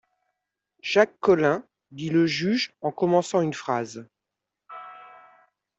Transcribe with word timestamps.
Jacques 0.81 1.19
Collin... 1.19 1.63
dit 1.91 2.09
le 2.09 2.25
juge 2.25 2.73
en 2.81 2.91
commençant 2.91 3.41
une 3.41 3.53
phrase. 3.53 4.07